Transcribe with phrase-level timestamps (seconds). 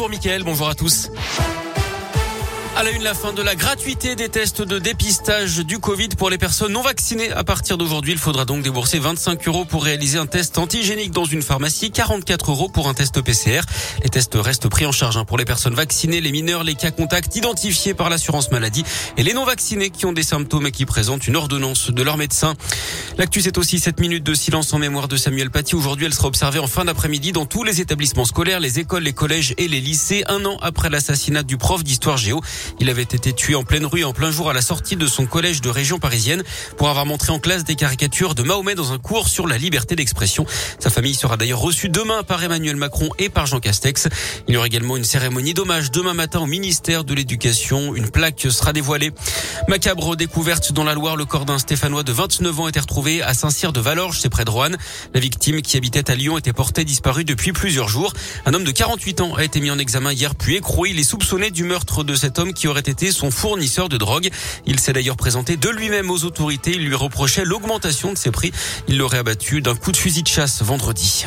[0.00, 1.10] Bonjour Mickaël, bonjour à tous.
[2.76, 6.30] À la une, la fin de la gratuité des tests de dépistage du Covid pour
[6.30, 7.30] les personnes non vaccinées.
[7.32, 11.26] À partir d'aujourd'hui, il faudra donc débourser 25 euros pour réaliser un test antigénique dans
[11.26, 13.60] une pharmacie, 44 euros pour un test PCR.
[14.02, 16.92] Les tests restent pris en charge hein, pour les personnes vaccinées, les mineurs, les cas
[16.92, 18.84] contacts identifiés par l'assurance maladie
[19.18, 22.16] et les non vaccinés qui ont des symptômes et qui présentent une ordonnance de leur
[22.16, 22.54] médecin.
[23.20, 25.74] L'actu, c'est aussi 7 minutes de silence en mémoire de Samuel Paty.
[25.74, 29.12] Aujourd'hui, elle sera observée en fin d'après-midi dans tous les établissements scolaires, les écoles, les
[29.12, 32.40] collèges et les lycées, un an après l'assassinat du prof d'histoire géo.
[32.80, 35.26] Il avait été tué en pleine rue en plein jour à la sortie de son
[35.26, 36.42] collège de région parisienne
[36.78, 39.96] pour avoir montré en classe des caricatures de Mahomet dans un cours sur la liberté
[39.96, 40.46] d'expression.
[40.78, 44.08] Sa famille sera d'ailleurs reçue demain par Emmanuel Macron et par Jean Castex.
[44.48, 47.94] Il y aura également une cérémonie d'hommage demain matin au ministère de l'Éducation.
[47.94, 49.12] Une plaque sera dévoilée.
[49.68, 53.34] Macabre découverte dans la Loire, le corps d'un Stéphanois de 29 ans était retrouvé à
[53.34, 54.78] Saint-Cyr de Valorges, c'est près de Roanne.
[55.12, 58.12] La victime qui habitait à Lyon était portée disparue depuis plusieurs jours.
[58.46, 60.90] Un homme de 48 ans a été mis en examen hier puis écroué.
[60.90, 64.30] Il est soupçonné du meurtre de cet homme qui aurait été son fournisseur de drogue.
[64.66, 66.72] Il s'est d'ailleurs présenté de lui-même aux autorités.
[66.72, 68.52] Il lui reprochait l'augmentation de ses prix.
[68.86, 71.26] Il l'aurait abattu d'un coup de fusil de chasse vendredi.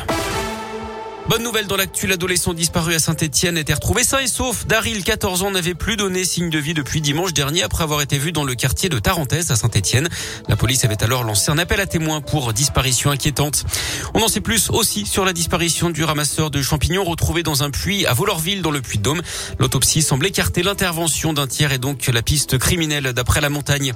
[1.26, 4.66] Bonne nouvelle dans l'actu, l'adolescent disparu à Saint-Etienne était retrouvé sain et sauf.
[4.66, 8.18] Daryl, 14 ans, n'avait plus donné signe de vie depuis dimanche dernier après avoir été
[8.18, 10.10] vu dans le quartier de Tarentaise à Saint-Etienne.
[10.48, 13.64] La police avait alors lancé un appel à témoins pour disparition inquiétante.
[14.12, 17.70] On en sait plus aussi sur la disparition du ramasseur de champignons retrouvé dans un
[17.70, 19.22] puits à Volorville dans le Puy-de-Dôme.
[19.58, 23.94] L'autopsie semble écarter l'intervention d'un tiers et donc la piste criminelle d'après la montagne.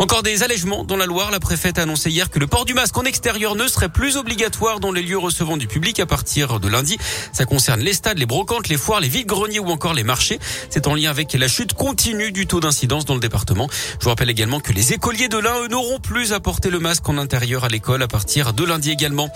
[0.00, 1.30] Encore des allègements dans la Loire.
[1.30, 4.16] La préfète a annoncé hier que le port du masque en extérieur ne serait plus
[4.16, 6.98] obligatoire dans les lieux recevant du public à partir de lundi.
[7.32, 10.38] Ça concerne les stades, les brocantes, les foires, les vides-greniers ou encore les marchés.
[10.70, 13.68] C'est en lien avec la chute continue du taux d'incidence dans le département.
[13.98, 17.08] Je vous rappelle également que les écoliers de l'Ain n'auront plus à porter le masque
[17.08, 19.28] en intérieur à l'école à partir de lundi également.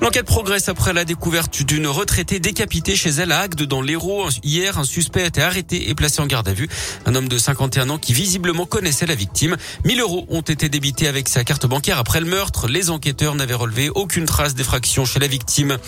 [0.00, 4.28] L'enquête progresse après la découverte d'une retraitée décapitée chez elle à Agde dans l'Hérault.
[4.42, 6.68] Hier, un suspect a été arrêté et placé en garde à vue.
[7.06, 9.56] Un homme de 51 ans qui visiblement connaissait la victime.
[9.84, 12.68] 1000 euros ont été débités avec sa carte bancaire après le meurtre.
[12.68, 15.78] Les enquêteurs n'avaient relevé aucune trace d'effraction chez la victime.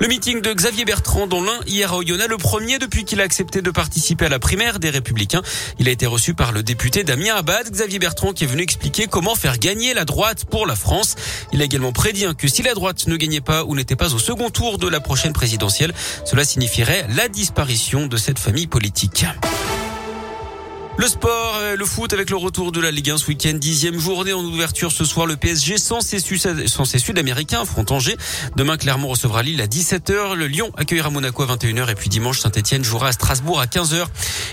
[0.00, 3.24] Le meeting de Xavier Bertrand dans l'un hier à Oyonnax, le premier depuis qu'il a
[3.24, 5.42] accepté de participer à la primaire des Républicains.
[5.80, 9.08] Il a été reçu par le député Damien Abad, Xavier Bertrand qui est venu expliquer
[9.08, 11.16] comment faire gagner la droite pour la France.
[11.52, 14.20] Il a également prédit que si la droite ne gagnait pas ou n'était pas au
[14.20, 15.92] second tour de la prochaine présidentielle,
[16.24, 19.24] cela signifierait la disparition de cette famille politique.
[21.00, 23.98] Le sport, euh, le foot avec le retour de la Ligue 1 ce week-end, dixième
[23.98, 25.24] journée en ouverture ce soir.
[25.24, 28.18] Le PSG sans ses, Sud-Américains affronte Angers.
[28.54, 30.34] Demain, Clermont recevra Lille à 17h.
[30.34, 31.90] Le Lyon accueillera Monaco à 21h.
[31.90, 34.04] Et puis dimanche, Saint-Etienne jouera à Strasbourg à 15h.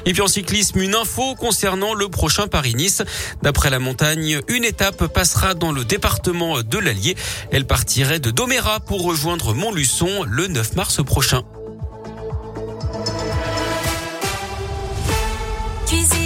[0.06, 3.04] Et puis en cyclisme, une info concernant le prochain Paris-Nice.
[3.42, 7.18] D'après la montagne, une étape passera dans le département de l'Allier.
[7.52, 11.44] Elle partirait de Doméra pour rejoindre Montluçon le 9 mars prochain.